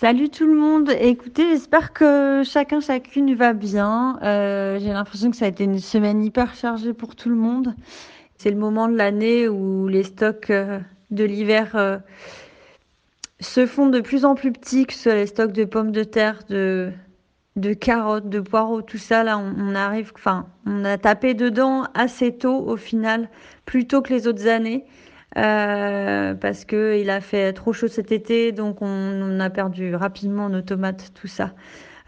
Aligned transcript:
Salut 0.00 0.30
tout 0.30 0.46
le 0.46 0.54
monde. 0.54 0.88
Écoutez, 0.98 1.50
j'espère 1.50 1.92
que 1.92 2.40
chacun, 2.42 2.80
chacune 2.80 3.34
va 3.34 3.52
bien. 3.52 4.18
Euh, 4.22 4.78
J'ai 4.80 4.94
l'impression 4.94 5.30
que 5.30 5.36
ça 5.36 5.44
a 5.44 5.48
été 5.48 5.64
une 5.64 5.78
semaine 5.78 6.24
hyper 6.24 6.54
chargée 6.54 6.94
pour 6.94 7.14
tout 7.14 7.28
le 7.28 7.34
monde. 7.34 7.74
C'est 8.38 8.48
le 8.48 8.56
moment 8.56 8.88
de 8.88 8.96
l'année 8.96 9.46
où 9.46 9.88
les 9.88 10.04
stocks 10.04 10.48
euh, 10.48 10.80
de 11.10 11.24
l'hiver 11.24 11.72
euh, 11.74 11.98
se 13.40 13.66
font 13.66 13.90
de 13.90 14.00
plus 14.00 14.24
en 14.24 14.34
plus 14.34 14.52
petits, 14.52 14.86
que 14.86 14.94
ce 14.94 15.00
soit 15.00 15.16
les 15.16 15.26
stocks 15.26 15.52
de 15.52 15.66
pommes 15.66 15.92
de 15.92 16.04
terre, 16.04 16.44
de, 16.48 16.94
carottes, 17.78 18.30
de 18.30 18.40
poireaux, 18.40 18.80
tout 18.80 18.96
ça. 18.96 19.22
Là, 19.22 19.36
on, 19.36 19.54
on 19.58 19.74
arrive, 19.74 20.12
enfin, 20.14 20.46
on 20.64 20.82
a 20.86 20.96
tapé 20.96 21.34
dedans 21.34 21.84
assez 21.92 22.32
tôt 22.32 22.56
au 22.56 22.78
final, 22.78 23.28
plus 23.66 23.86
tôt 23.86 24.00
que 24.00 24.14
les 24.14 24.26
autres 24.26 24.48
années. 24.48 24.86
Euh, 25.38 26.34
parce 26.34 26.64
que 26.64 26.98
il 27.00 27.08
a 27.08 27.20
fait 27.20 27.52
trop 27.52 27.72
chaud 27.72 27.88
cet 27.88 28.10
été, 28.10 28.52
donc 28.52 28.78
on, 28.82 29.38
a 29.38 29.50
perdu 29.50 29.94
rapidement 29.94 30.48
nos 30.48 30.62
tomates, 30.62 31.12
tout 31.14 31.28
ça. 31.28 31.52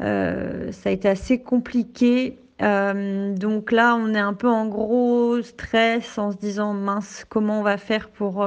Euh, 0.01 0.73
ça 0.73 0.89
a 0.91 0.93
été 0.93 1.09
assez 1.09 1.41
compliqué. 1.41 2.39
Euh, 2.63 3.35
donc 3.35 3.73
là, 3.73 3.97
on 3.97 4.15
est 4.15 4.19
un 4.21 4.35
peu 4.35 4.49
en 4.49 4.67
gros 4.67 5.41
stress 5.43 6.19
en 6.19 6.33
se 6.33 6.37
disant 6.37 6.75
mince, 6.75 7.25
comment 7.29 7.61
on 7.61 7.63
va 7.63 7.77
faire 7.77 8.09
pour 8.09 8.47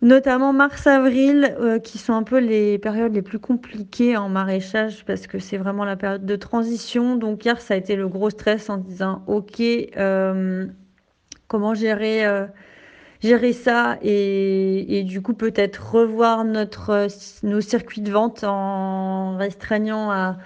notamment 0.00 0.52
mars-avril, 0.52 1.56
qui 1.84 1.98
sont 1.98 2.14
un 2.14 2.24
peu 2.24 2.38
les 2.38 2.78
périodes 2.78 3.14
les 3.14 3.22
plus 3.22 3.38
compliquées 3.38 4.16
en 4.16 4.28
maraîchage 4.28 5.04
parce 5.04 5.28
que 5.28 5.38
c'est 5.38 5.58
vraiment 5.58 5.84
la 5.84 5.94
période 5.96 6.26
de 6.26 6.36
transition. 6.36 7.14
Donc 7.14 7.44
hier, 7.44 7.60
ça 7.60 7.74
a 7.74 7.76
été 7.76 7.94
le 7.94 8.08
gros 8.08 8.30
stress 8.30 8.68
en 8.68 8.78
disant 8.78 9.22
ok, 9.28 9.62
comment 11.46 11.74
gérer 11.74 12.48
gérer 13.22 13.52
ça 13.52 13.98
et, 14.02 14.98
et 14.98 15.04
du 15.04 15.22
coup 15.22 15.34
peut-être 15.34 15.94
revoir 15.94 16.44
notre, 16.44 17.06
nos 17.42 17.60
circuits 17.60 18.00
de 18.00 18.10
vente 18.10 18.44
en 18.44 19.36
restreignant 19.36 20.10
à 20.10 20.36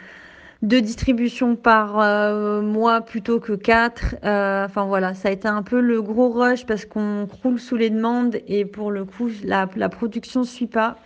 deux 0.62 0.80
distributions 0.80 1.54
par 1.54 2.00
euh, 2.00 2.62
mois 2.62 3.02
plutôt 3.02 3.41
que 3.41 3.52
quatre. 3.52 4.16
Euh, 4.24 4.64
enfin 4.64 4.86
voilà, 4.86 5.14
ça 5.14 5.28
a 5.28 5.32
été 5.32 5.47
un 5.47 5.62
peu 5.62 5.80
le 5.80 6.00
gros 6.02 6.30
rush 6.30 6.66
parce 6.66 6.84
qu'on 6.84 7.27
croule 7.27 7.60
sous 7.60 7.77
les 7.77 7.91
demandes 7.91 8.38
et 8.48 8.64
pour 8.64 8.91
le 8.91 9.04
coup 9.04 9.30
la, 9.44 9.69
la 9.77 9.88
production 9.88 10.41
ne 10.41 10.47
suit 10.47 10.66
pas. 10.66 10.97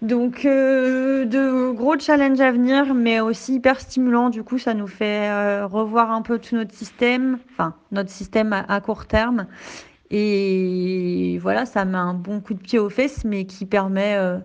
Donc 0.00 0.44
euh, 0.44 1.24
de 1.24 1.72
gros 1.72 1.98
challenges 1.98 2.40
à 2.40 2.52
venir, 2.52 2.94
mais 2.94 3.20
aussi 3.20 3.54
hyper 3.54 3.80
stimulant. 3.80 4.30
Du 4.30 4.42
coup, 4.42 4.58
ça 4.58 4.74
nous 4.74 4.86
fait 4.86 5.28
euh, 5.28 5.66
revoir 5.66 6.10
un 6.10 6.22
peu 6.22 6.38
tout 6.38 6.54
notre 6.56 6.74
système, 6.74 7.38
enfin 7.52 7.74
notre 7.90 8.10
système 8.10 8.52
à 8.52 8.80
court 8.80 9.06
terme. 9.06 9.46
Et 10.16 11.40
voilà, 11.42 11.66
ça 11.66 11.84
met 11.84 11.98
un 11.98 12.14
bon 12.14 12.40
coup 12.40 12.54
de 12.54 12.60
pied 12.60 12.78
aux 12.78 12.88
fesses, 12.88 13.24
mais 13.24 13.46
qui 13.46 13.66
permet 13.66 14.14
euh, 14.14 14.38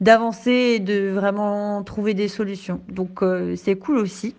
d'avancer 0.00 0.76
et 0.76 0.78
de 0.78 1.10
vraiment 1.10 1.82
trouver 1.82 2.14
des 2.14 2.28
solutions. 2.28 2.80
Donc 2.88 3.20
euh, 3.20 3.56
c'est 3.56 3.74
cool 3.74 3.98
aussi. 3.98 4.36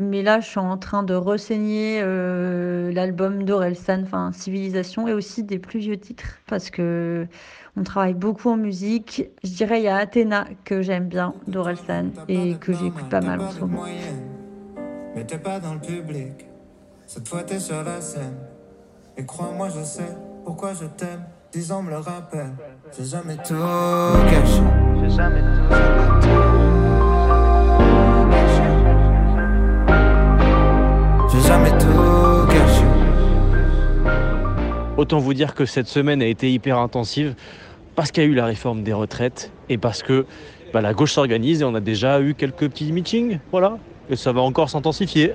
Mais 0.00 0.24
là, 0.24 0.40
je 0.40 0.48
suis 0.48 0.58
en 0.58 0.76
train 0.76 1.04
de 1.04 1.14
renseigner 1.14 2.00
euh, 2.02 2.90
l'album 2.90 3.44
d'Orelsan, 3.44 4.02
enfin 4.02 4.32
Civilisation, 4.32 5.06
et 5.06 5.12
aussi 5.12 5.44
des 5.44 5.60
plus 5.60 5.78
vieux 5.78 5.98
titres, 5.98 6.40
parce 6.48 6.68
que 6.70 7.28
on 7.76 7.84
travaille 7.84 8.14
beaucoup 8.14 8.50
en 8.50 8.56
musique. 8.56 9.28
Je 9.44 9.50
dirais 9.50 9.78
il 9.78 9.84
y 9.84 9.88
a 9.88 9.98
Athéna 9.98 10.48
que 10.64 10.82
j'aime 10.82 11.06
bien 11.06 11.32
d'Orelsan 11.46 12.10
et 12.26 12.56
que 12.56 12.72
j'écoute 12.72 13.08
pas 13.08 13.20
mal 13.20 13.40
en 13.40 13.52
ce 13.52 13.60
moment. 13.60 13.84
Mais 15.14 15.24
t'es 15.24 15.38
pas 15.38 15.60
dans 15.60 15.74
le 15.74 15.80
public, 15.80 16.44
cette 17.06 17.28
fois 17.28 17.44
t'es 17.44 17.60
sur 17.60 17.84
la 17.84 18.00
scène. 18.00 18.34
Et 19.18 19.24
crois-moi, 19.24 19.68
je 19.74 19.82
sais 19.82 20.14
pourquoi 20.44 20.74
je 20.74 20.84
t'aime. 20.84 21.24
Dix 21.50 21.72
ans 21.72 21.82
me 21.82 21.88
le 21.88 21.96
rappellent. 21.96 22.54
J'ai 22.94 23.04
jamais 23.04 23.36
tout 23.36 23.54
caché. 24.28 24.60
J'ai 25.00 25.08
jamais 25.08 25.40
tout 25.40 25.74
J'ai 31.32 31.40
jamais 31.40 31.70
tout 31.78 32.46
caché. 32.50 32.84
Autant 34.98 35.18
vous 35.18 35.32
dire 35.32 35.54
que 35.54 35.64
cette 35.64 35.86
semaine 35.86 36.20
a 36.20 36.26
été 36.26 36.52
hyper 36.52 36.78
intensive 36.78 37.34
parce 37.94 38.10
qu'il 38.10 38.22
y 38.22 38.26
a 38.26 38.28
eu 38.28 38.34
la 38.34 38.44
réforme 38.44 38.82
des 38.82 38.92
retraites 38.92 39.50
et 39.70 39.78
parce 39.78 40.02
que 40.02 40.26
bah, 40.74 40.82
la 40.82 40.92
gauche 40.92 41.14
s'organise 41.14 41.62
et 41.62 41.64
on 41.64 41.74
a 41.74 41.80
déjà 41.80 42.20
eu 42.20 42.34
quelques 42.34 42.68
petits 42.68 42.92
meetings, 42.92 43.38
voilà, 43.50 43.78
et 44.10 44.16
ça 44.16 44.32
va 44.32 44.42
encore 44.42 44.68
s'intensifier. 44.68 45.32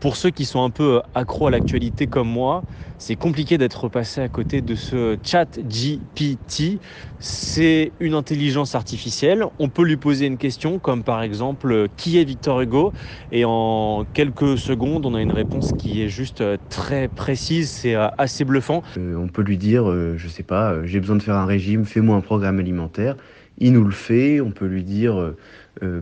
Pour 0.00 0.16
ceux 0.16 0.30
qui 0.30 0.46
sont 0.46 0.62
un 0.64 0.70
peu 0.70 1.02
accros 1.12 1.48
à 1.48 1.50
l'actualité 1.50 2.06
comme 2.06 2.28
moi, 2.28 2.64
c'est 2.96 3.16
compliqué 3.16 3.58
d'être 3.58 3.90
passé 3.90 4.22
à 4.22 4.30
côté 4.30 4.62
de 4.62 4.74
ce 4.74 5.18
chat 5.22 5.58
GPT. 5.58 6.80
C'est 7.18 7.92
une 8.00 8.14
intelligence 8.14 8.74
artificielle. 8.74 9.44
On 9.58 9.68
peut 9.68 9.84
lui 9.84 9.98
poser 9.98 10.24
une 10.26 10.38
question 10.38 10.78
comme 10.78 11.04
par 11.04 11.22
exemple 11.22 11.88
qui 11.96 12.18
est 12.18 12.24
Victor 12.24 12.62
Hugo? 12.62 12.92
Et 13.30 13.44
en 13.44 14.06
quelques 14.14 14.56
secondes 14.56 15.04
on 15.04 15.14
a 15.14 15.20
une 15.20 15.32
réponse 15.32 15.72
qui 15.72 16.02
est 16.02 16.08
juste 16.08 16.42
très 16.70 17.08
précise, 17.08 17.70
c'est 17.70 17.94
assez 17.94 18.44
bluffant. 18.46 18.82
Euh, 18.96 19.16
on 19.16 19.28
peut 19.28 19.42
lui 19.42 19.58
dire, 19.58 19.90
euh, 19.90 20.14
je 20.16 20.28
sais 20.28 20.42
pas, 20.42 20.72
euh, 20.72 20.86
j'ai 20.86 21.00
besoin 21.00 21.16
de 21.16 21.22
faire 21.22 21.36
un 21.36 21.44
régime, 21.46 21.84
fais-moi 21.84 22.16
un 22.16 22.22
programme 22.22 22.58
alimentaire. 22.58 23.16
Il 23.58 23.74
nous 23.74 23.84
le 23.84 23.90
fait. 23.90 24.40
On 24.40 24.50
peut 24.52 24.66
lui 24.66 24.82
dire, 24.82 25.20
euh, 25.20 25.26
euh, 25.30 25.36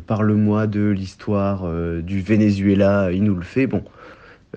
parle-moi 0.07 0.67
de 0.67 0.89
l'histoire 0.89 1.63
euh, 1.65 2.01
du 2.01 2.21
Venezuela. 2.21 3.11
Il 3.13 3.25
nous 3.25 3.35
le 3.35 3.43
fait. 3.43 3.67
Bon, 3.67 3.85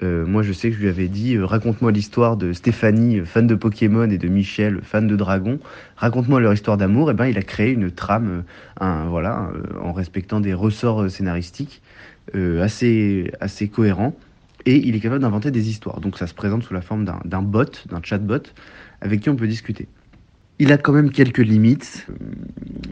euh, 0.04 0.26
moi 0.26 0.42
je 0.42 0.54
sais 0.54 0.70
que 0.70 0.76
je 0.76 0.82
lui 0.82 0.88
avais 0.88 1.10
dit, 1.10 1.36
euh, 1.36 1.46
raconte-moi 1.46 1.92
l'histoire 1.92 2.38
de 2.38 2.54
Stéphanie, 2.54 3.20
euh, 3.20 3.26
fan 3.26 3.46
de 3.46 3.56
Pokémon, 3.56 4.10
et 4.10 4.18
de 4.18 4.28
Michel, 4.28 4.80
fan 4.84 5.06
de 5.06 5.16
Dragon. 5.16 5.60
Raconte-moi 5.98 6.40
leur 6.40 6.54
histoire 6.54 6.78
d'amour. 6.78 7.12
Et 7.12 7.14
ben, 7.14 7.28
il 7.28 7.38
a 7.38 7.42
créé 7.42 7.72
une 7.72 7.92
trame, 7.92 8.44
euh, 8.82 9.06
voilà, 9.10 9.52
euh, 9.54 9.80
en 9.82 9.92
respectant 9.92 10.40
des 10.40 10.54
ressorts 10.54 11.04
euh, 11.04 11.10
scénaristiques 11.10 11.82
euh, 12.36 12.64
assez, 12.64 13.32
assez 13.42 13.68
cohérents. 13.68 14.16
Et 14.66 14.78
il 14.78 14.96
est 14.96 15.00
capable 15.00 15.22
d'inventer 15.22 15.52
des 15.52 15.70
histoires. 15.70 16.02
Donc 16.02 16.18
ça 16.18 16.28
se 16.28 16.34
présente 16.34 16.64
sous 16.64 16.74
la 16.74 16.82
forme 16.82 17.04
d'un 17.04 17.42
bot, 17.42 17.84
d'un 17.90 18.00
chatbot, 18.02 18.44
avec 19.02 19.22
qui 19.22 19.30
on 19.30 19.36
peut 19.36 19.48
discuter. 19.48 19.88
Il 20.60 20.72
a 20.72 20.78
quand 20.78 20.94
même 20.94 21.12
quelques 21.12 21.40
limites. 21.40 22.06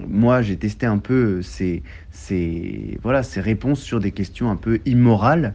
Moi, 0.07 0.41
j'ai 0.41 0.57
testé 0.57 0.85
un 0.87 0.97
peu 0.97 1.41
ses, 1.41 1.83
voilà, 3.03 3.21
ses 3.23 3.41
réponses 3.41 3.81
sur 3.81 3.99
des 3.99 4.11
questions 4.11 4.49
un 4.49 4.55
peu 4.55 4.79
immorales, 4.85 5.53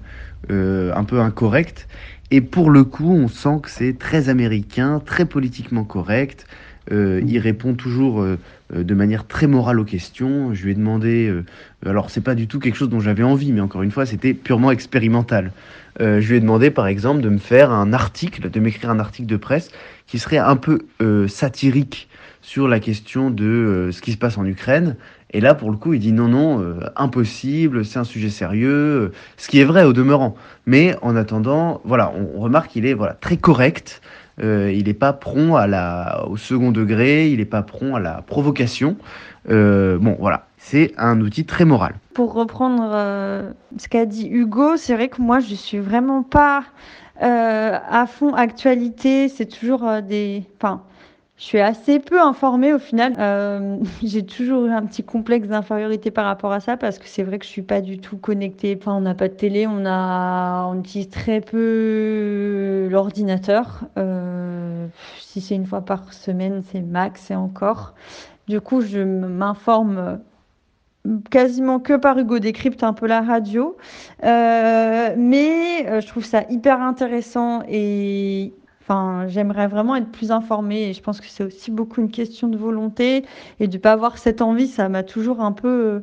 euh, 0.51 0.93
un 0.95 1.05
peu 1.05 1.21
incorrectes. 1.21 1.89
Et 2.31 2.41
pour 2.41 2.71
le 2.71 2.85
coup, 2.85 3.13
on 3.13 3.29
sent 3.29 3.61
que 3.63 3.71
c'est 3.71 3.99
très 3.99 4.29
américain, 4.29 5.01
très 5.05 5.25
politiquement 5.27 5.85
correct. 5.85 6.47
Euh, 6.93 7.23
il 7.27 7.39
répond 7.39 7.75
toujours 7.75 8.21
euh, 8.21 8.39
euh, 8.75 8.85
de 8.85 8.95
manière 8.95 9.27
très 9.27 9.47
morale 9.47 9.81
aux 9.81 9.85
questions. 9.85 10.53
Je 10.55 10.65
lui 10.65 10.73
ai 10.73 10.75
demandé, 10.75 11.33
alors 11.85 12.11
c'est 12.11 12.21
pas 12.21 12.35
du 12.35 12.47
tout 12.47 12.59
quelque 12.59 12.77
chose 12.77 12.89
dont 12.89 13.01
j'avais 13.01 13.23
envie, 13.23 13.53
mais 13.53 13.61
encore 13.61 13.83
une 13.83 13.91
fois, 13.91 14.07
c'était 14.07 14.35
purement 14.35 14.71
expérimental. 14.71 15.53
Je 16.01 16.29
lui 16.29 16.37
ai 16.37 16.41
demandé, 16.41 16.71
par 16.71 16.89
exemple, 16.89 17.21
de 17.21 17.29
me 17.29 17.39
faire 17.39 17.71
un 17.71 17.93
article, 17.93 18.51
de 18.51 18.61
m'écrire 18.61 18.91
un 18.91 18.99
article 18.99 19.29
de 19.29 19.37
presse 19.37 19.71
qui 20.07 20.19
serait 20.19 20.39
un 20.39 20.57
peu 20.57 20.81
satirique 21.29 22.09
sur 22.43 22.67
la 22.67 22.81
question 22.81 23.31
de 23.31 23.91
ce 23.93 24.01
qui 24.01 24.13
se 24.13 24.17
passe 24.17 24.37
en 24.37 24.45
Ukraine. 24.45 24.97
Et 25.33 25.41
là, 25.41 25.55
pour 25.55 25.71
le 25.71 25.77
coup, 25.77 25.95
il 25.95 26.01
dit 26.01 26.13
non, 26.13 26.29
non, 26.29 26.77
impossible, 26.97 27.85
c'est 27.85 27.99
un 27.99 28.05
sujet 28.05 28.31
sérieux, 28.31 29.13
ce 29.37 29.49
qui 29.49 29.61
est 29.61 29.65
vrai 29.65 29.85
au 29.85 29.93
demeurant. 29.93 30.35
Mais 30.67 30.97
en 31.03 31.15
attendant, 31.15 31.81
voilà, 31.85 32.13
on 32.13 32.41
remarque 32.41 32.73
qu'il 32.73 32.87
est 32.87 32.95
voilà 32.95 33.15
très 33.15 33.37
correct. 33.37 34.01
Euh, 34.43 34.73
il 34.73 34.87
n'est 34.87 34.95
pas 34.95 35.13
prompt 35.13 35.57
à 35.57 35.67
la, 35.67 36.25
au 36.29 36.37
second 36.37 36.73
degré, 36.73 37.31
il 37.31 37.39
n'est 37.39 37.45
pas 37.45 37.63
prompt 37.63 37.97
à 37.97 38.01
la 38.01 38.23
provocation. 38.23 38.97
Euh, 39.49 39.99
bon, 39.99 40.17
voilà, 40.19 40.47
c'est 40.59 40.93
un 40.97 41.21
outil 41.21 41.45
très 41.45 41.65
moral. 41.65 41.95
Pour 42.15 42.33
reprendre 42.33 42.91
euh, 42.93 43.53
ce 43.79 43.89
qu'a 43.89 44.07
dit 44.07 44.29
Hugo, 44.29 44.77
c'est 44.77 44.95
vrai 44.95 45.09
que 45.09 45.21
moi, 45.21 45.41
je 45.41 45.55
suis 45.55 45.79
vraiment 45.79 46.23
pas 46.23 46.65
à 47.21 48.07
fond 48.07 48.35
actualité. 48.35 49.29
C'est 49.29 49.47
toujours 49.47 50.03
des. 50.03 50.43
Enfin, 50.57 50.83
Je 51.37 51.43
suis 51.43 51.59
assez 51.59 51.99
peu 51.99 52.21
informée 52.21 52.73
au 52.73 52.79
final. 52.79 53.15
Euh, 53.19 53.79
j'ai 54.03 54.25
toujours 54.25 54.67
eu 54.67 54.71
un 54.71 54.87
petit 54.87 55.03
complexe 55.03 55.49
d'infériorité 55.49 56.11
par 56.11 56.27
rapport 56.27 56.53
à 56.53 56.61
ça 56.61 56.77
parce 56.77 56.99
que 56.99 57.09
c'est 57.09 57.25
vrai 57.25 57.39
que 57.39 57.45
je 57.45 57.51
suis 57.51 57.63
pas 57.63 57.81
du 57.81 57.99
tout 57.99 58.17
connectée. 58.17 58.79
On 58.87 59.01
n'a 59.01 59.15
pas 59.15 59.29
de 59.29 59.35
télé, 59.35 59.67
on 59.67 60.79
utilise 60.79 61.11
très 61.11 61.41
peu 61.41 62.89
l'ordinateur. 62.91 63.81
Euh, 63.99 64.87
si 65.19 65.41
c'est 65.41 65.57
une 65.57 65.67
fois 65.67 65.81
par 65.81 66.13
semaine, 66.13 66.63
c'est 66.71 66.81
max 66.81 67.31
et 67.33 67.35
encore. 67.35 67.95
Du 68.47 68.61
coup, 68.61 68.81
je 68.81 69.01
m'informe 69.01 70.21
quasiment 71.31 71.81
que 71.81 71.95
par 71.95 72.17
Hugo 72.19 72.39
Décrypte 72.39 72.85
un 72.85 72.93
peu 72.93 73.07
la 73.07 73.23
radio. 73.23 73.77
Euh, 74.23 75.15
mais 75.19 76.01
je 76.01 76.07
trouve 76.07 76.25
ça 76.25 76.45
hyper 76.49 76.81
intéressant 76.81 77.63
et 77.69 78.53
Enfin, 78.87 79.29
j'aimerais 79.29 79.67
vraiment 79.67 79.97
être 79.97 80.11
plus 80.11 80.31
informée 80.31 80.91
et 80.91 80.93
je 80.93 81.01
pense 81.01 81.19
que 81.23 81.27
c'est 81.27 81.43
aussi 81.43 81.71
beaucoup 81.71 82.03
une 82.03 82.11
question 82.11 82.49
de 82.49 82.59
volonté 82.59 83.25
et 83.59 83.67
de 83.67 83.79
pas 83.79 83.93
avoir 83.93 84.19
cette 84.19 84.43
envie. 84.43 84.67
Ça 84.67 84.91
m'a 84.91 85.03
toujours 85.03 85.41
un 85.41 85.53
peu 85.53 85.69
euh, 85.69 86.01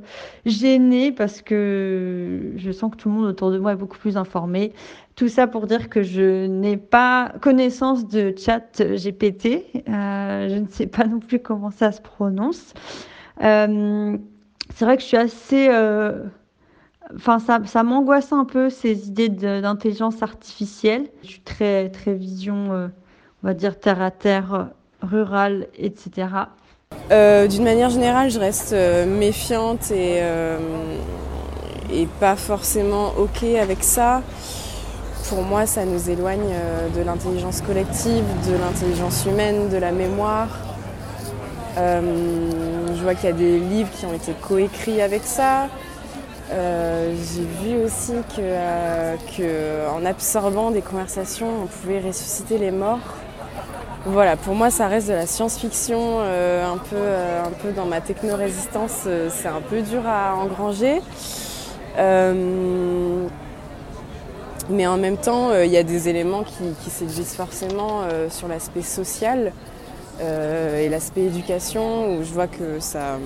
gênée 0.47 1.11
parce 1.11 1.43
que 1.43 2.53
je 2.55 2.71
sens 2.71 2.89
que 2.91 2.97
tout 2.97 3.09
le 3.09 3.15
monde 3.15 3.25
autour 3.25 3.51
de 3.51 3.59
moi 3.59 3.73
est 3.73 3.75
beaucoup 3.75 3.99
plus 3.99 4.17
informé. 4.17 4.73
Tout 5.15 5.27
ça 5.27 5.45
pour 5.45 5.67
dire 5.67 5.89
que 5.89 6.01
je 6.01 6.47
n'ai 6.47 6.75
pas 6.75 7.33
connaissance 7.39 8.07
de 8.07 8.33
chat 8.35 8.81
GPT. 8.81 9.83
Euh, 9.87 10.49
je 10.49 10.55
ne 10.55 10.67
sais 10.67 10.87
pas 10.87 11.05
non 11.05 11.19
plus 11.19 11.37
comment 11.37 11.69
ça 11.69 11.91
se 11.91 12.01
prononce. 12.01 12.73
Euh, 13.43 14.17
c'est 14.73 14.85
vrai 14.85 14.97
que 14.97 15.03
je 15.03 15.07
suis 15.07 15.17
assez 15.17 15.69
Enfin, 17.15 17.39
ça, 17.39 17.59
ça 17.65 17.83
m'angoisse 17.83 18.31
un 18.31 18.45
peu 18.45 18.69
ces 18.69 19.07
idées 19.07 19.29
d'intelligence 19.29 20.21
artificielle. 20.23 21.05
Je 21.23 21.29
suis 21.29 21.41
très, 21.41 21.89
très 21.89 22.13
vision, 22.13 22.71
euh, 22.71 22.87
on 23.43 23.47
va 23.47 23.53
dire 23.53 23.79
terre 23.79 24.01
à 24.01 24.11
terre, 24.11 24.69
rurale, 25.01 25.67
etc. 25.77 26.27
Euh, 27.11 27.47
D'une 27.47 27.63
manière 27.63 27.89
générale, 27.89 28.29
je 28.29 28.39
reste 28.39 28.73
euh, 28.73 29.05
méfiante 29.05 29.91
et, 29.91 30.19
euh, 30.21 30.57
et 31.91 32.07
pas 32.19 32.35
forcément 32.35 33.13
ok 33.17 33.43
avec 33.59 33.83
ça. 33.83 34.21
Pour 35.29 35.43
moi, 35.43 35.65
ça 35.65 35.85
nous 35.85 36.09
éloigne 36.09 36.39
euh, 36.51 36.89
de 36.89 37.01
l'intelligence 37.01 37.61
collective, 37.61 38.23
de 38.47 38.53
l'intelligence 38.57 39.25
humaine, 39.25 39.69
de 39.69 39.77
la 39.77 39.91
mémoire. 39.91 40.49
Euh, 41.77 42.01
je 42.95 43.01
vois 43.01 43.15
qu'il 43.15 43.29
y 43.29 43.31
a 43.31 43.35
des 43.35 43.59
livres 43.59 43.89
qui 43.91 44.05
ont 44.05 44.13
été 44.13 44.33
coécrits 44.33 45.01
avec 45.01 45.23
ça. 45.23 45.67
Euh, 46.51 47.15
j'ai 47.15 47.45
vu 47.63 47.81
aussi 47.81 48.11
euh, 48.39 49.15
que, 49.37 49.89
en 49.89 50.05
absorbant 50.05 50.71
des 50.71 50.81
conversations, 50.81 51.47
on 51.63 51.67
pouvait 51.67 52.01
ressusciter 52.01 52.57
les 52.57 52.71
morts. 52.71 52.99
Voilà, 54.05 54.35
pour 54.35 54.53
moi, 54.55 54.69
ça 54.69 54.87
reste 54.87 55.07
de 55.07 55.13
la 55.13 55.27
science-fiction, 55.27 55.99
euh, 56.01 56.65
un, 56.65 56.77
peu, 56.77 56.97
un 56.97 57.51
peu 57.61 57.71
dans 57.71 57.85
ma 57.85 58.01
techno-résistance, 58.01 59.07
c'est 59.29 59.47
un 59.47 59.61
peu 59.61 59.81
dur 59.81 60.01
à 60.05 60.35
engranger. 60.35 61.01
Mais 64.69 64.87
en 64.87 64.97
même 64.97 65.17
temps, 65.17 65.53
il 65.53 65.69
y 65.69 65.77
a 65.77 65.83
des 65.83 66.09
éléments 66.09 66.43
qui, 66.43 66.63
qui 66.83 66.89
séduisent 66.89 67.35
forcément 67.35 68.01
sur 68.29 68.47
l'aspect 68.47 68.81
social 68.81 69.53
et 70.19 70.89
l'aspect 70.89 71.21
éducation, 71.21 72.15
où 72.15 72.23
je 72.23 72.33
vois 72.33 72.47
que 72.47 72.79
ça 72.79 73.17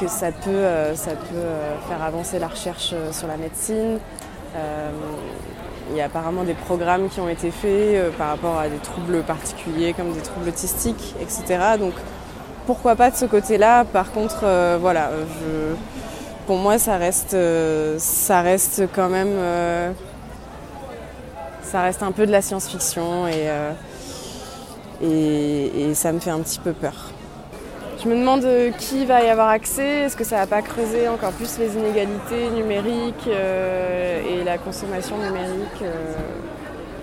que 0.00 0.08
ça 0.08 0.32
peut, 0.32 0.50
euh, 0.50 0.94
ça 0.94 1.12
peut 1.12 1.34
euh, 1.34 1.76
faire 1.88 2.02
avancer 2.02 2.38
la 2.38 2.48
recherche 2.48 2.90
euh, 2.92 3.12
sur 3.12 3.26
la 3.28 3.36
médecine. 3.36 3.98
Il 5.90 5.96
y 5.96 6.00
a 6.00 6.06
apparemment 6.06 6.44
des 6.44 6.54
programmes 6.54 7.08
qui 7.08 7.20
ont 7.20 7.28
été 7.28 7.50
faits 7.50 8.16
par 8.16 8.28
rapport 8.28 8.56
à 8.58 8.68
des 8.68 8.78
troubles 8.78 9.22
particuliers 9.22 9.92
comme 9.92 10.12
des 10.12 10.20
troubles 10.20 10.48
autistiques, 10.48 11.14
etc. 11.20 11.76
Donc 11.78 11.92
pourquoi 12.64 12.96
pas 12.96 13.10
de 13.10 13.16
ce 13.16 13.26
côté-là? 13.26 13.84
Par 13.84 14.12
contre, 14.12 14.46
voilà, 14.80 15.10
pour 16.46 16.56
moi, 16.56 16.78
ça 16.78 16.96
reste, 16.96 17.36
ça 17.98 18.40
reste 18.42 18.84
quand 18.94 19.08
même, 19.08 19.36
ça 21.62 21.82
reste 21.82 22.02
un 22.02 22.12
peu 22.12 22.26
de 22.26 22.32
la 22.32 22.40
science-fiction 22.40 23.26
et 25.02 25.94
ça 25.94 26.12
me 26.12 26.20
fait 26.20 26.30
un 26.30 26.40
petit 26.40 26.60
peu 26.60 26.72
peur. 26.72 27.10
Je 28.02 28.08
me 28.08 28.16
demande 28.18 28.46
qui 28.78 29.06
va 29.06 29.22
y 29.22 29.28
avoir 29.28 29.48
accès, 29.48 30.02
est-ce 30.02 30.16
que 30.16 30.24
ça 30.24 30.36
va 30.36 30.46
pas 30.46 30.62
creuser 30.62 31.08
encore 31.08 31.32
plus 31.32 31.58
les 31.58 31.74
inégalités 31.74 32.50
numériques 32.54 33.28
euh, 33.28 34.20
et 34.28 34.44
la 34.44 34.58
consommation 34.58 35.16
numérique 35.16 35.82
euh... 35.82 36.14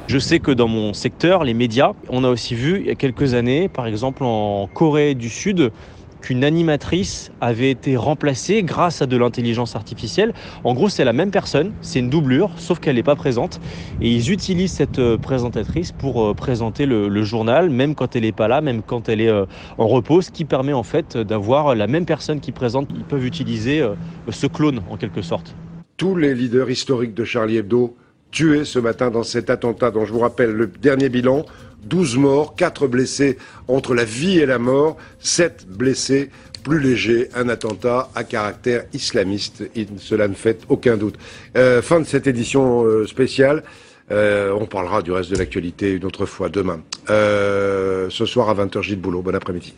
Je 0.08 0.20
sais 0.20 0.40
que 0.40 0.52
dans 0.52 0.68
mon 0.68 0.94
secteur, 0.94 1.44
les 1.44 1.54
médias, 1.54 1.94
on 2.10 2.24
a 2.24 2.30
aussi 2.30 2.54
vu 2.54 2.82
il 2.82 2.88
y 2.88 2.90
a 2.90 2.96
quelques 2.96 3.34
années, 3.34 3.70
par 3.70 3.88
exemple 3.88 4.24
en 4.24 4.68
Corée 4.68 5.16
du 5.16 5.30
Sud, 5.30 5.72
qu'une 6.22 6.44
animatrice 6.44 7.32
avait 7.42 7.72
été 7.72 7.98
remplacée 7.98 8.64
grâce 8.64 9.02
à 9.02 9.06
de 9.06 9.18
l'intelligence 9.18 9.76
artificielle. 9.76 10.34
En 10.64 10.74
gros, 10.74 10.90
c'est 10.90 11.04
la 11.04 11.14
même 11.14 11.32
personne, 11.32 11.74
c'est 11.82 12.00
une 12.00 12.10
doublure, 12.10 12.52
sauf 12.58 12.80
qu'elle 12.80 12.96
n'est 12.96 13.04
pas 13.04 13.16
présente. 13.16 13.60
Et 14.02 14.10
ils 14.10 14.32
utilisent 14.32 14.74
cette 14.74 15.00
euh, 15.00 15.18
présentatrice 15.18 15.92
pour 15.92 16.24
euh, 16.24 16.34
présenter 16.34 16.86
le, 16.86 17.24
journal, 17.24 17.70
même 17.70 17.96
quand 17.96 18.16
elle 18.16 18.24
n'est 18.24 18.32
pas 18.32 18.48
là, 18.48 18.62
même 18.62 18.82
quand 18.82 19.10
elle 19.10 19.22
est 19.22 19.30
euh, 19.30 19.46
en 19.78 19.88
repos, 19.88 20.22
ce 20.22 20.32
qui 20.32 20.46
permet 20.46 20.74
en 20.74 20.84
fait 20.84 21.18
d'avoir 21.18 21.76
la 21.76 21.88
même 21.88 22.06
personne 22.06 22.40
qui 22.40 22.52
présente. 22.52 22.90
Ils 22.96 23.04
peuvent 23.04 23.26
utiliser 23.26 23.84
ce 24.30 24.48
clone 24.48 24.82
en 24.90 24.98
quelque 24.98 25.22
sorte. 25.22 25.56
Tous 25.98 26.16
les 26.16 26.34
leaders 26.34 26.70
historiques 26.70 27.14
de 27.14 27.24
Charlie 27.24 27.58
Hebdo 27.58 27.96
tués 28.32 28.66
ce 28.66 28.80
matin 28.80 29.12
dans 29.12 29.24
cet 29.24 29.50
attentat 29.50 29.92
dont 29.92 30.06
je 30.06 30.14
vous 30.14 30.20
rappelle 30.20 30.52
le 30.52 30.68
dernier 30.68 31.10
bilan, 31.10 31.46
12 31.84 32.18
morts, 32.18 32.56
4 32.56 32.88
blessés 32.88 33.38
entre 33.68 33.94
la 33.96 34.04
vie 34.04 34.40
et 34.40 34.46
la 34.46 34.60
mort, 34.60 34.98
7 35.20 35.68
blessés 35.68 36.30
plus 36.62 36.80
légers, 36.80 37.30
un 37.36 37.50
attentat 37.50 38.10
à 38.16 38.24
caractère 38.24 38.86
islamiste, 38.94 39.64
cela 39.98 40.28
ne 40.28 40.34
fait 40.34 40.62
aucun 40.70 40.98
doute. 40.98 41.18
Euh, 41.58 41.82
fin 41.82 42.00
de 42.00 42.06
cette 42.06 42.28
édition 42.28 42.84
euh, 42.86 43.06
spéciale. 43.08 43.64
Euh, 44.12 44.56
on 44.60 44.66
parlera 44.66 45.02
du 45.02 45.12
reste 45.12 45.32
de 45.32 45.38
l'actualité 45.38 45.94
une 45.94 46.06
autre 46.06 46.26
fois 46.26 46.50
demain. 46.50 46.82
Ce 47.08 48.26
soir 48.26 48.50
à 48.50 48.56
20h, 48.56 48.82
Gilles 48.82 49.00
Boulot. 49.00 49.22
Bon 49.22 49.36
après-midi. 49.36 49.74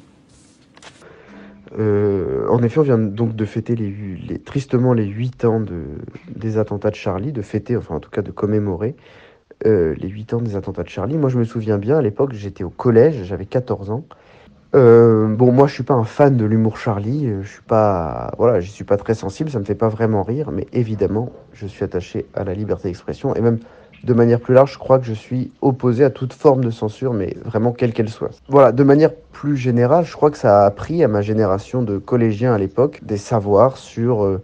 En 1.77 2.61
effet, 2.61 2.79
on 2.79 2.83
vient 2.83 2.97
donc 2.99 3.35
de 3.35 3.45
fêter 3.45 3.75
les, 3.75 4.39
tristement 4.39 4.93
les 4.93 5.05
8 5.05 5.45
ans 5.45 5.59
de, 5.59 5.83
des 6.35 6.57
attentats 6.57 6.91
de 6.91 6.95
Charlie, 6.95 7.31
de 7.31 7.41
fêter, 7.41 7.75
enfin 7.77 7.95
en 7.95 7.99
tout 7.99 8.11
cas 8.11 8.21
de 8.21 8.31
commémorer 8.31 8.95
euh, 9.65 9.95
les 9.97 10.09
8 10.09 10.33
ans 10.33 10.41
des 10.41 10.55
attentats 10.55 10.83
de 10.83 10.89
Charlie. 10.89 11.17
Moi, 11.17 11.29
je 11.29 11.37
me 11.37 11.43
souviens 11.43 11.77
bien, 11.77 11.97
à 11.97 12.01
l'époque, 12.01 12.33
j'étais 12.33 12.63
au 12.63 12.69
collège, 12.69 13.23
j'avais 13.23 13.45
14 13.45 13.89
ans. 13.91 14.03
Euh, 14.75 15.27
bon, 15.27 15.51
moi, 15.51 15.67
je 15.67 15.73
suis 15.73 15.83
pas 15.83 15.93
un 15.93 16.03
fan 16.03 16.35
de 16.35 16.45
l'humour 16.45 16.77
Charlie. 16.77 17.29
Je 17.41 17.47
suis 17.47 17.61
pas, 17.61 18.31
voilà, 18.37 18.59
je 18.59 18.69
suis 18.69 18.83
pas 18.83 18.97
très 18.97 19.13
sensible. 19.13 19.49
Ça 19.49 19.59
me 19.59 19.65
fait 19.65 19.75
pas 19.75 19.89
vraiment 19.89 20.23
rire, 20.23 20.51
mais 20.51 20.67
évidemment, 20.73 21.31
je 21.53 21.67
suis 21.67 21.83
attaché 21.83 22.25
à 22.33 22.43
la 22.43 22.53
liberté 22.53 22.87
d'expression 22.87 23.35
et 23.35 23.41
même 23.41 23.59
de 24.03 24.13
manière 24.13 24.39
plus 24.39 24.53
large, 24.53 24.73
je 24.73 24.77
crois 24.77 24.99
que 24.99 25.05
je 25.05 25.13
suis 25.13 25.51
opposé 25.61 26.03
à 26.03 26.09
toute 26.09 26.33
forme 26.33 26.63
de 26.63 26.71
censure, 26.71 27.13
mais 27.13 27.37
vraiment 27.45 27.71
quelle 27.71 27.93
qu'elle 27.93 28.09
soit. 28.09 28.31
Voilà, 28.49 28.71
de 28.71 28.83
manière 28.83 29.13
plus 29.31 29.55
générale, 29.55 30.05
je 30.05 30.13
crois 30.13 30.29
que 30.29 30.37
ça 30.37 30.63
a 30.63 30.65
appris 30.65 31.03
à 31.03 31.07
ma 31.07 31.21
génération 31.21 31.83
de 31.83 31.97
collégiens 31.97 32.53
à 32.53 32.57
l'époque 32.57 32.99
des 33.03 33.17
savoirs 33.17 33.77
sur 33.77 34.25
euh, 34.25 34.41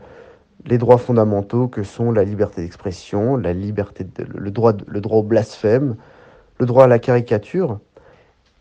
les 0.66 0.78
droits 0.78 0.98
fondamentaux 0.98 1.68
que 1.68 1.84
sont 1.84 2.12
la 2.12 2.24
liberté 2.24 2.62
d'expression, 2.62 3.36
le 3.38 4.50
droit, 4.52 4.74
au 4.94 5.24
blasphème, 5.24 5.96
le 6.60 6.66
droit 6.66 6.86
à 6.86 6.88
la 6.88 7.00
caricature. 7.00 7.80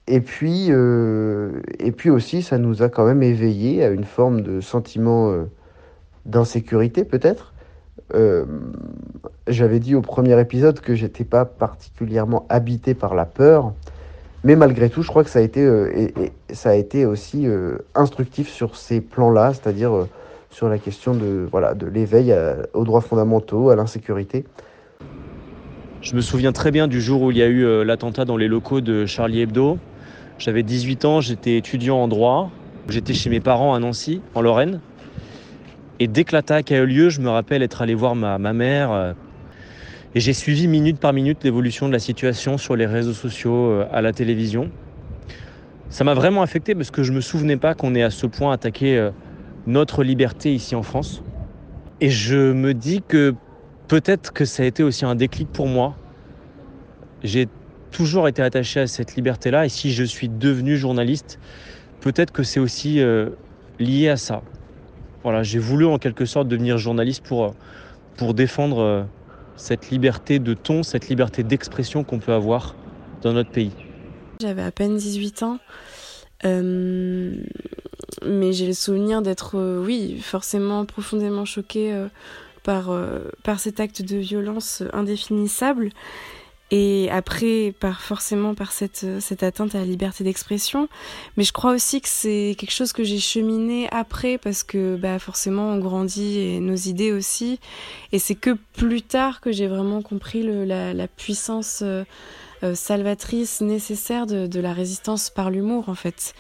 Et 0.07 0.21
puis, 0.21 0.69
euh, 0.71 1.61
et 1.79 1.93
puis 1.93 2.09
aussi, 2.09 2.43
ça 2.43 2.57
nous 2.57 2.83
a 2.83 2.89
quand 2.89 3.05
même 3.05 3.23
éveillé 3.23 3.85
à 3.85 3.91
une 3.91 4.05
forme 4.05 4.41
de 4.41 4.61
sentiment 4.61 5.31
euh, 5.31 5.45
d'insécurité, 6.25 7.05
peut-être. 7.05 7.53
Euh, 8.15 8.47
J'avais 9.49 9.81
dit 9.81 9.95
au 9.95 10.01
premier 10.01 10.41
épisode 10.41 10.81
que 10.81 10.95
j'étais 10.95 11.25
pas 11.25 11.45
particulièrement 11.45 12.47
habité 12.49 12.95
par 12.95 13.15
la 13.15 13.27
peur, 13.27 13.75
mais 14.45 14.57
malgré 14.57 14.89
tout, 14.89 15.03
je 15.03 15.09
crois 15.09 15.25
que 15.25 15.31
ça 15.31 15.41
a 15.41 15.43
été, 15.43 15.61
et, 15.63 16.33
ça 16.55 16.71
a 16.71 16.75
été 16.75 17.05
aussi 17.05 17.47
instructif 17.95 18.49
sur 18.49 18.77
ces 18.77 19.03
plans-là, 19.03 19.53
c'est-à-dire 19.53 20.07
sur 20.51 20.69
la 20.69 20.79
question 20.79 21.15
de, 21.15 21.47
voilà, 21.51 21.75
de 21.75 21.87
l'éveil 21.87 22.35
aux 22.75 22.85
droits 22.85 23.01
fondamentaux, 23.01 23.71
à 23.71 23.77
l'insécurité. 23.77 24.45
Je 26.01 26.15
me 26.15 26.21
souviens 26.21 26.53
très 26.53 26.71
bien 26.71 26.87
du 26.87 27.01
jour 27.01 27.23
où 27.23 27.33
il 27.33 27.39
y 27.39 27.43
a 27.43 27.49
eu 27.49 27.65
euh, 27.65 27.85
l'attentat 27.85 28.25
dans 28.25 28.37
les 28.37 28.47
locaux 28.47 28.81
de 28.81 29.05
Charlie 29.05 29.41
Hebdo. 29.41 29.79
J'avais 30.39 30.63
18 30.63 31.05
ans, 31.05 31.21
j'étais 31.21 31.57
étudiant 31.57 31.97
en 31.97 32.07
droit. 32.07 32.51
J'étais 32.89 33.15
chez 33.15 33.29
mes 33.29 33.41
parents 33.41 33.75
à 33.75 33.81
Nancy, 33.81 34.21
en 34.35 34.41
Lorraine. 34.41 34.81
Et 35.99 36.07
dès 36.07 36.23
que 36.23 36.37
l'attaque 36.37 36.71
a 36.71 36.79
eu 36.79 36.87
lieu, 36.87 37.09
je 37.11 37.21
me 37.21 37.29
rappelle 37.29 37.63
être 37.63 37.83
allé 37.83 37.95
voir 37.95 38.15
ma, 38.15 38.39
ma 38.39 38.53
mère. 38.53 38.93
euh, 38.93 39.13
et 40.15 40.21
j'ai 40.21 40.33
suivi 40.33 40.69
minute 40.69 40.99
par 40.99 41.13
minute 41.13 41.43
l'évolution 41.43 41.89
de 41.89 41.93
la 41.93 41.99
situation 41.99 42.57
sur 42.57 42.77
les 42.77 42.87
réseaux 42.87 43.13
sociaux, 43.13 43.71
euh, 43.71 43.87
à 43.93 44.01
la 44.01 44.13
télévision. 44.13 44.71
Ça 45.91 46.05
m'a 46.05 46.15
vraiment 46.15 46.43
affecté 46.43 46.77
parce 46.77 46.93
que 46.93 47.03
je 47.03 47.13
me 47.13 47.21
souvenais 47.21 47.57
pas 47.57 47.75
qu'on 47.75 47.95
ait 47.95 48.03
à 48.03 48.11
ce 48.11 48.27
point 48.27 48.53
attaqué 48.53 49.11
notre 49.69 50.03
liberté 50.03 50.53
ici 50.53 50.75
en 50.75 50.83
France. 50.83 51.23
Et 52.01 52.11
je 52.11 52.53
me 52.53 52.75
dis 52.75 53.03
que 53.07 53.35
peut-être 53.87 54.33
que 54.33 54.45
ça 54.45 54.65
a 54.65 54.67
été 54.67 54.83
aussi 54.83 55.05
un 55.05 55.15
déclic 55.15 55.49
pour 55.49 55.69
moi. 55.69 55.95
J'ai 57.23 57.49
toujours 57.91 58.29
été 58.29 58.43
attaché 58.43 58.81
à 58.81 58.87
cette 58.87 59.15
liberté-là. 59.15 59.67
Et 59.67 59.69
si 59.69 59.93
je 59.93 60.05
suis 60.05 60.29
devenu 60.29 60.77
journaliste, 60.77 61.39
peut-être 62.01 62.33
que 62.33 62.43
c'est 62.43 62.61
aussi 62.61 63.01
euh, 63.01 63.31
lié 63.79 64.09
à 64.09 64.17
ça. 64.17 64.43
Voilà, 65.23 65.43
j'ai 65.43 65.59
voulu 65.59 65.85
en 65.85 65.99
quelque 65.99 66.25
sorte 66.25 66.49
devenir 66.49 66.79
journaliste 66.79 67.25
pour, 67.27 67.45
euh, 67.45 67.51
pour 68.17 68.33
défendre 68.33 68.79
euh, 68.79 69.03
cette 69.57 69.91
liberté 69.91 70.39
de 70.39 70.55
ton, 70.55 70.83
cette 70.83 71.09
liberté 71.09 71.43
d'expression 71.43 72.05
qu'on 72.05 72.21
peut 72.21 72.33
avoir 72.33 72.75
dans 73.21 73.35
notre 73.35 73.51
pays. 73.51 73.73
J'avais 74.41 74.63
à 74.63 74.71
peine 74.71 74.97
18 74.97 75.43
ans. 75.43 75.59
Mais 78.25 78.53
j'ai 78.53 78.67
le 78.67 78.73
souvenir 78.73 79.23
d'être, 79.23 79.57
euh, 79.57 79.83
oui, 79.85 80.19
forcément 80.21 80.85
profondément 80.85 81.45
choquée 81.45 81.93
euh, 81.93 82.09
par, 82.63 82.91
par 83.45 83.61
cet 83.61 83.81
acte 83.81 84.03
de 84.03 84.17
violence 84.17 84.83
indéfinissable. 84.93 85.91
Et 86.71 87.09
après, 87.11 87.73
par 87.81 88.03
forcément 88.03 88.55
par 88.55 88.73
cette, 88.73 89.07
cette 89.21 89.43
atteinte 89.43 89.75
à 89.75 89.79
la 89.79 89.87
liberté 89.87 90.23
d'expression. 90.23 90.87
Mais 91.39 91.45
je 91.45 91.55
crois 91.55 91.73
aussi 91.73 92.03
que 92.03 92.09
c'est 92.11 92.57
quelque 92.59 92.73
chose 92.73 92.93
que 92.93 93.05
j'ai 93.05 93.21
cheminé 93.21 93.89
après 93.91 94.37
parce 94.37 94.65
que 94.65 94.97
bah, 94.97 95.19
forcément 95.19 95.71
on 95.71 95.79
grandit 95.79 96.41
et 96.41 96.61
nos 96.61 96.75
idées 96.75 97.13
aussi. 97.13 97.59
Et 98.13 98.19
c'est 98.19 98.35
que 98.35 98.55
plus 98.75 99.01
tard 99.01 99.41
que 99.41 99.51
j'ai 99.51 99.67
vraiment 99.67 100.03
compris 100.03 100.43
la, 100.43 100.93
la 100.93 101.09
puissance 101.09 101.83
euh, 102.65 102.75
salvatrice 102.75 103.61
nécessaire 103.61 104.27
de, 104.27 104.61
la 104.61 104.73
résistance 104.73 105.31
par 105.31 105.51
l'humour 105.51 105.89
en 105.89 105.95
fait. 105.95 106.35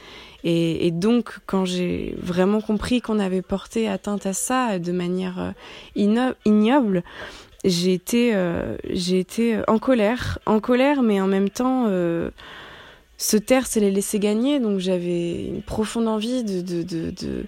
Et, 0.44 0.90
donc 0.92 1.38
quand 1.46 1.64
j'ai 1.64 2.14
vraiment 2.18 2.60
compris 2.60 3.00
qu'on 3.00 3.18
avait 3.18 3.42
porté 3.42 3.88
atteinte 3.88 4.26
à 4.26 4.32
ça 4.32 4.78
de 4.78 4.92
manière 4.92 5.54
euh, 5.96 6.32
ignoble, 6.44 7.02
j'ai 7.64 7.92
été, 7.92 8.34
euh, 8.34 8.76
j'ai 8.88 9.18
été 9.18 9.60
en 9.66 9.78
colère, 9.78 10.38
en 10.46 10.60
colère, 10.60 11.02
mais 11.02 11.20
en 11.20 11.26
même 11.26 11.50
temps, 11.50 11.86
euh, 11.88 12.30
se 13.16 13.36
taire, 13.36 13.66
c'est 13.66 13.80
les 13.80 13.90
laisser 13.90 14.20
gagner. 14.20 14.60
Donc 14.60 14.78
j'avais 14.78 15.46
une 15.46 15.62
profonde 15.62 16.06
envie 16.06 16.44
de, 16.44 16.60
de, 16.60 16.82
de, 16.84 17.10
de, 17.10 17.46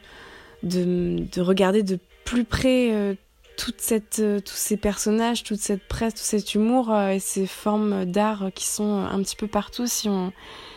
de, 0.64 1.24
de 1.32 1.40
regarder 1.40 1.84
de 1.84 1.98
plus 2.24 2.44
près 2.44 3.16
toute 3.56 3.80
cette, 3.80 4.22
tous 4.44 4.56
ces 4.56 4.76
personnages, 4.76 5.44
toute 5.44 5.60
cette 5.60 5.86
presse, 5.86 6.14
tout 6.14 6.22
cet 6.22 6.56
humour 6.56 6.92
et 6.96 7.20
ces 7.20 7.46
formes 7.46 8.04
d'art 8.04 8.50
qui 8.54 8.66
sont 8.66 8.98
un 8.98 9.22
petit 9.22 9.36
peu 9.36 9.46
partout 9.46 9.86
si 9.86 10.08
on, 10.08 10.32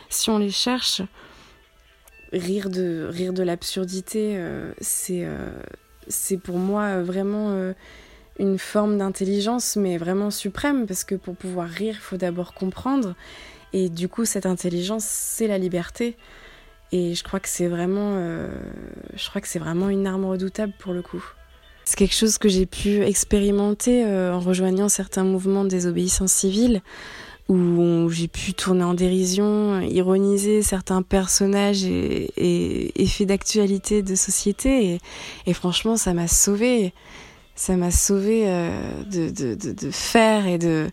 si 0.09 0.29
on 0.29 0.37
les 0.37 0.51
cherche. 0.51 1.01
Rire 2.33 2.71
de, 2.71 3.07
rire 3.11 3.31
de 3.31 3.43
l'absurdité, 3.43 4.33
euh, 4.37 4.73
c'est, 4.81 5.23
euh, 5.23 5.37
c'est 6.07 6.37
pour 6.37 6.57
moi 6.57 7.03
vraiment 7.03 7.51
euh, 7.51 7.73
une 8.39 8.57
forme 8.57 8.97
d'intelligence, 8.97 9.75
mais 9.75 9.97
vraiment 9.99 10.31
suprême, 10.31 10.87
parce 10.87 11.03
que 11.03 11.13
pour 11.13 11.35
pouvoir 11.35 11.69
rire, 11.69 11.93
il 11.95 12.01
faut 12.01 12.17
d'abord 12.17 12.55
comprendre. 12.55 13.13
Et 13.71 13.87
du 13.87 14.07
coup, 14.07 14.25
cette 14.25 14.47
intelligence, 14.47 15.05
c'est 15.05 15.45
la 15.45 15.59
liberté. 15.59 16.17
Et 16.91 17.13
je 17.13 17.23
crois 17.23 17.39
que 17.39 17.49
c'est 17.49 17.67
vraiment, 17.67 18.17
je 19.15 19.29
crois 19.29 19.41
que 19.41 19.47
c'est 19.47 19.57
vraiment 19.57 19.89
une 19.89 20.05
arme 20.05 20.25
redoutable 20.25 20.73
pour 20.77 20.93
le 20.93 21.01
coup. 21.01 21.23
C'est 21.85 21.97
quelque 21.97 22.13
chose 22.13 22.37
que 22.37 22.49
j'ai 22.49 22.67
pu 22.67 23.01
expérimenter 23.01 24.05
en 24.05 24.39
rejoignant 24.39 24.89
certains 24.89 25.23
mouvements 25.23 25.63
de 25.63 25.69
désobéissance 25.69 26.31
civile, 26.31 26.83
où 27.49 28.09
j'ai 28.09 28.27
pu 28.27 28.53
tourner 28.53 28.83
en 28.83 28.93
dérision, 28.93 29.81
ironiser 29.81 30.61
certains 30.61 31.01
personnages 31.01 31.83
et, 31.83 32.31
et, 32.37 33.25
d'actualité 33.25 34.01
de 34.01 34.15
société. 34.15 34.99
Et, 35.45 35.53
franchement, 35.53 35.97
ça 35.97 36.13
m'a 36.13 36.27
sauvé. 36.27 36.93
Ça 37.55 37.75
m'a 37.75 37.91
sauvé 37.91 38.43
euh, 38.47 39.03
de, 39.03 39.29
de, 39.29 39.53
de, 39.53 39.73
de, 39.73 39.91
faire 39.91 40.47
et 40.47 40.57
de, 40.57 40.89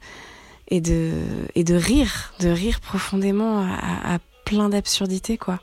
et, 0.68 0.82
de, 0.82 1.12
et 1.54 1.64
de 1.64 1.74
rire, 1.74 2.34
de 2.40 2.48
rire 2.48 2.80
profondément 2.80 3.60
à, 3.60 4.14
à 4.14 4.18
plein 4.44 4.68
d'absurdités, 4.68 5.38
quoi. 5.38 5.60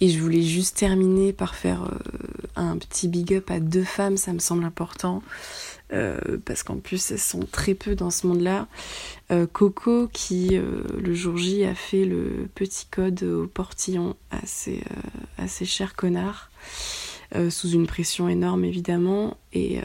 Et 0.00 0.08
je 0.08 0.18
voulais 0.18 0.42
juste 0.42 0.78
terminer 0.78 1.32
par 1.32 1.54
faire 1.54 1.82
euh, 1.82 1.98
un 2.56 2.78
petit 2.78 3.06
big 3.06 3.34
up 3.34 3.50
à 3.50 3.60
deux 3.60 3.84
femmes, 3.84 4.16
ça 4.16 4.32
me 4.32 4.38
semble 4.38 4.64
important. 4.64 5.22
Euh, 5.92 6.38
parce 6.44 6.62
qu'en 6.62 6.76
plus 6.76 7.10
elles 7.10 7.18
sont 7.18 7.46
très 7.50 7.74
peu 7.74 7.94
dans 7.94 8.10
ce 8.10 8.26
monde-là. 8.26 8.68
Euh, 9.32 9.46
Coco 9.46 10.08
qui 10.12 10.50
euh, 10.52 10.82
le 11.00 11.14
jour 11.14 11.36
J 11.36 11.64
a 11.64 11.74
fait 11.74 12.04
le 12.04 12.48
petit 12.54 12.86
code 12.88 13.22
au 13.24 13.46
portillon 13.48 14.14
à 14.30 14.38
ses, 14.44 14.82
à 15.36 15.46
chers 15.48 15.96
connards, 15.96 16.50
sous 17.48 17.70
une 17.70 17.86
pression 17.86 18.28
énorme 18.28 18.64
évidemment, 18.64 19.36
et 19.52 19.80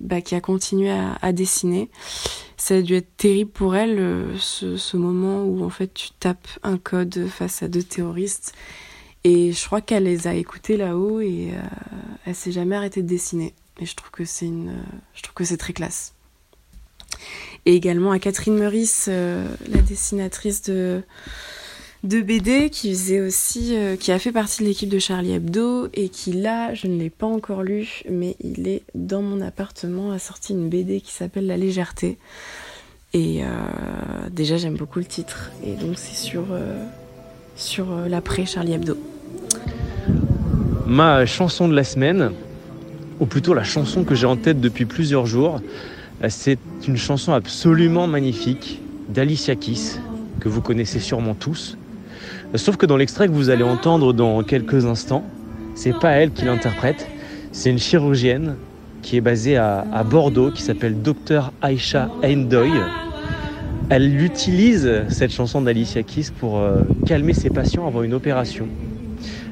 bah, 0.00 0.20
qui 0.20 0.34
a 0.34 0.40
continué 0.40 0.90
à, 0.90 1.32
dessiner. 1.32 1.90
Ça 2.56 2.76
a 2.76 2.82
dû 2.82 2.94
être 2.94 3.16
terrible 3.16 3.50
pour 3.50 3.76
elle 3.76 4.28
ce, 4.38 4.76
ce 4.76 4.96
moment 4.96 5.44
où 5.44 5.64
en 5.64 5.70
fait 5.70 5.92
tu 5.92 6.10
tapes 6.18 6.48
un 6.62 6.78
code 6.78 7.26
face 7.28 7.62
à 7.62 7.68
deux 7.68 7.82
terroristes 7.82 8.54
et 9.24 9.52
je 9.52 9.64
crois 9.64 9.80
qu'elle 9.80 10.04
les 10.04 10.26
a 10.26 10.34
écoutés 10.34 10.76
là-haut 10.76 11.20
et 11.20 11.50
euh, 11.52 11.60
elle 12.26 12.34
s'est 12.34 12.52
jamais 12.52 12.76
arrêtée 12.76 13.02
de 13.02 13.08
dessiner. 13.08 13.54
Et 13.80 13.86
je 13.86 13.94
trouve 13.96 14.10
que 14.10 14.24
c'est 14.24 14.46
une, 14.46 14.74
je 15.14 15.22
trouve 15.22 15.34
que 15.34 15.44
c'est 15.44 15.56
très 15.56 15.72
classe. 15.72 16.14
Et 17.66 17.74
également 17.74 18.10
à 18.10 18.18
Catherine 18.18 18.56
Meurice, 18.56 19.06
euh, 19.08 19.46
la 19.68 19.80
dessinatrice 19.80 20.62
de 20.62 21.02
BD 22.02 22.70
qui 22.70 22.90
faisait 22.90 23.20
aussi, 23.20 23.74
euh, 23.74 23.96
qui 23.96 24.12
a 24.12 24.18
fait 24.18 24.32
partie 24.32 24.62
de 24.62 24.68
l'équipe 24.68 24.88
de 24.88 24.98
Charlie 24.98 25.32
Hebdo 25.32 25.88
et 25.94 26.08
qui 26.08 26.32
là, 26.32 26.74
je 26.74 26.86
ne 26.86 26.98
l'ai 26.98 27.10
pas 27.10 27.26
encore 27.26 27.62
lu, 27.62 28.02
mais 28.10 28.36
il 28.40 28.68
est 28.68 28.82
dans 28.94 29.22
mon 29.22 29.40
appartement, 29.40 30.12
a 30.12 30.18
sorti 30.18 30.52
une 30.52 30.68
BD 30.68 31.00
qui 31.00 31.12
s'appelle 31.12 31.46
La 31.46 31.56
légèreté. 31.56 32.18
Et 33.12 33.42
euh, 33.44 33.48
déjà, 34.30 34.56
j'aime 34.56 34.76
beaucoup 34.76 34.98
le 34.98 35.04
titre. 35.04 35.52
Et 35.64 35.74
donc, 35.74 35.98
c'est 35.98 36.16
sur 36.16 36.46
sur 37.56 37.86
l'après 38.08 38.44
Charlie 38.44 38.72
Hebdo. 38.72 38.98
Ma 40.86 41.24
chanson 41.24 41.68
de 41.68 41.74
la 41.74 41.84
semaine, 41.84 42.32
ou 43.20 43.26
plutôt 43.26 43.54
la 43.54 43.64
chanson 43.64 44.04
que 44.04 44.14
j'ai 44.14 44.26
en 44.26 44.36
tête 44.36 44.60
depuis 44.60 44.84
plusieurs 44.84 45.26
jours, 45.26 45.60
c'est 46.28 46.58
une 46.86 46.96
chanson 46.96 47.32
absolument 47.32 48.06
magnifique 48.06 48.80
d'Alicia 49.08 49.54
Keys, 49.54 50.00
que 50.40 50.48
vous 50.48 50.60
connaissez 50.60 51.00
sûrement 51.00 51.34
tous. 51.34 51.76
Sauf 52.54 52.76
que 52.76 52.86
dans 52.86 52.96
l'extrait 52.96 53.26
que 53.26 53.32
vous 53.32 53.50
allez 53.50 53.64
entendre 53.64 54.12
dans 54.12 54.42
quelques 54.42 54.86
instants, 54.86 55.24
c'est 55.74 55.98
pas 55.98 56.12
elle 56.12 56.32
qui 56.32 56.44
l'interprète, 56.44 57.08
c'est 57.52 57.70
une 57.70 57.78
chirurgienne 57.78 58.56
qui 59.02 59.16
est 59.16 59.20
basée 59.20 59.56
à, 59.56 59.86
à 59.92 60.02
Bordeaux, 60.02 60.50
qui 60.50 60.62
s'appelle 60.62 61.02
Dr 61.02 61.52
Aisha 61.62 62.10
Endoy. 62.24 62.70
Elle 63.90 64.22
utilise 64.22 65.04
cette 65.08 65.30
chanson 65.30 65.60
d'Alicia 65.60 66.02
Keys 66.02 66.30
pour 66.38 66.58
euh, 66.58 66.84
calmer 67.04 67.34
ses 67.34 67.50
patients 67.50 67.86
avant 67.86 68.02
une 68.02 68.14
opération. 68.14 68.66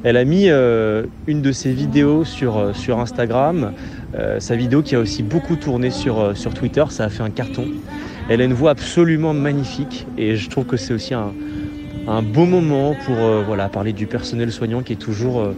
Elle 0.05 0.17
a 0.17 0.25
mis 0.25 0.49
euh, 0.49 1.05
une 1.27 1.43
de 1.43 1.53
ses 1.53 1.73
vidéos 1.73 2.25
sur, 2.25 2.59
euh, 2.59 2.73
Instagram, 2.97 3.73
euh, 4.15 4.41
sa 4.41 4.57
vidéo 4.57 4.83
qui 4.83 4.97
a 4.97 4.99
aussi 4.99 5.23
beaucoup 5.23 5.57
tourné 5.57 5.91
sur, 5.91 6.35
Twitter, 6.55 6.85
ça 6.91 7.05
a 7.05 7.09
fait 7.09 7.23
un 7.23 7.31
carton. 7.31 7.67
Elle 8.29 8.41
a 8.41 8.45
une 8.45 8.53
voix 8.53 8.71
absolument 8.71 9.35
magnifique 9.35 10.07
et 10.19 10.37
je 10.37 10.51
trouve 10.51 10.65
que 10.65 10.77
c'est 10.77 10.95
aussi 10.95 11.15
un, 11.15 11.33
beau 12.23 12.47
moment 12.47 12.95
pour 13.07 13.17
voilà, 13.47 13.69
parler 13.69 13.93
du 13.93 14.07
personnel 14.07 14.51
soignant 14.51 14.83
qui 14.83 14.93
est 14.93 14.97
toujours 14.97 15.49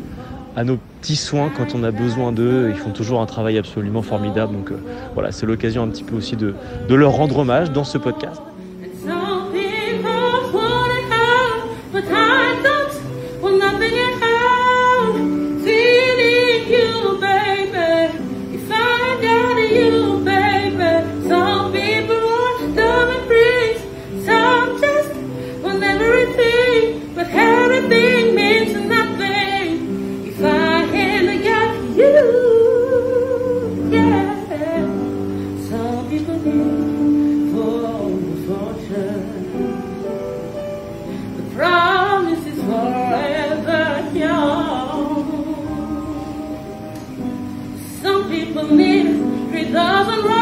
à 0.56 0.64
nos 0.64 0.78
petits 1.00 1.16
soins 1.16 1.50
quand 1.54 1.74
on 1.74 1.82
a 1.84 1.90
besoin 1.90 2.32
d'eux. 2.32 2.70
Ils 2.70 2.78
font 2.78 2.90
toujours 2.90 3.20
un 3.20 3.26
travail 3.26 3.58
absolument 3.58 4.02
formidable. 4.02 4.52
Donc 4.52 4.70
voilà, 5.14 5.30
c'est 5.32 5.46
l'occasion 5.46 5.82
un 5.82 5.88
petit 5.88 6.04
peu 6.04 6.16
aussi 6.16 6.36
de 6.36 6.54
leur 6.94 7.12
rendre 7.12 7.38
hommage 7.38 7.70
dans 7.70 7.84
ce 7.84 7.98
podcast. 7.98 8.40
Love 49.74 50.08
and 50.08 50.33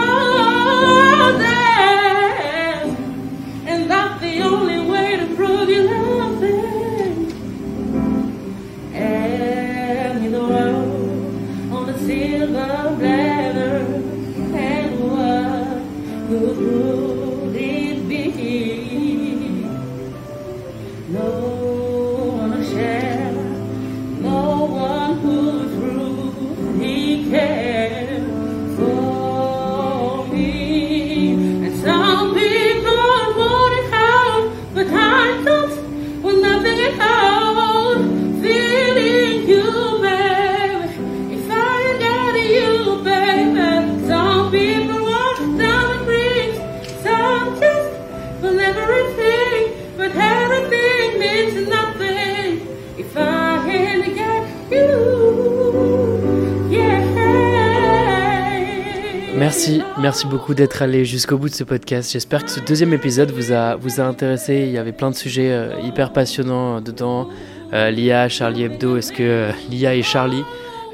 Merci, 59.55 59.83
merci 59.99 60.27
beaucoup 60.27 60.55
d'être 60.55 60.81
allé 60.81 61.05
jusqu'au 61.05 61.37
bout 61.37 61.51
de 61.51 61.55
ce 61.55 61.63
podcast. 61.63 62.11
J'espère 62.11 62.43
que 62.43 62.51
ce 62.51 62.59
deuxième 62.59 62.95
épisode 62.95 63.33
vous 63.33 63.53
a, 63.53 63.77
vous 63.77 64.01
a 64.01 64.05
intéressé. 64.05 64.63
Il 64.65 64.71
y 64.71 64.79
avait 64.79 64.93
plein 64.93 65.11
de 65.11 65.15
sujets 65.15 65.53
euh, 65.53 65.79
hyper 65.83 66.15
passionnants 66.15 66.81
dedans. 66.81 67.29
Euh, 67.75 67.91
L'IA, 67.91 68.31
Charlie 68.31 68.63
Hebdo, 68.63 68.97
est-ce 68.97 69.13
que 69.13 69.23
euh, 69.23 69.53
l'IA 69.69 69.95
est 69.95 70.03
Charlie 70.03 70.43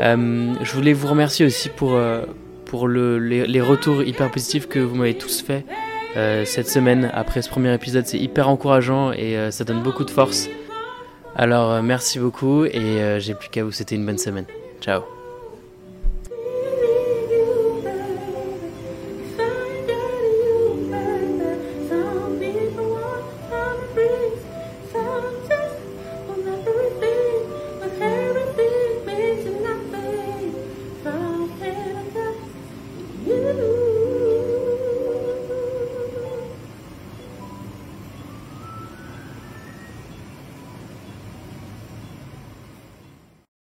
Je 0.00 0.72
voulais 0.72 0.92
vous 0.92 1.06
remercier 1.06 1.46
aussi 1.46 1.68
pour, 1.68 1.96
pour 2.64 2.88
le, 2.88 3.20
les, 3.20 3.46
les, 3.46 3.60
retours 3.60 4.02
hyper 4.02 4.28
positifs 4.28 4.66
que 4.66 4.80
vous 4.80 4.96
m'avez 4.96 5.16
tous 5.16 5.40
fait 5.40 5.64
cette 6.44 6.68
semaine 6.68 7.12
après 7.14 7.42
ce 7.42 7.48
premier 7.48 7.72
épisode. 7.72 8.08
C'est 8.08 8.18
hyper 8.18 8.48
encourageant 8.48 9.12
et 9.12 9.36
ça 9.52 9.62
donne 9.62 9.84
beaucoup 9.84 10.04
de 10.04 10.10
force. 10.10 10.48
Alors 11.36 11.80
merci 11.80 12.18
beaucoup 12.18 12.64
et 12.64 13.20
j'ai 13.20 13.34
plus 13.34 13.50
qu'à 13.50 13.62
vous 13.62 13.70
souhaiter 13.70 13.94
une 13.94 14.04
bonne 14.04 14.18
semaine. 14.18 14.46
Ciao 14.80 15.17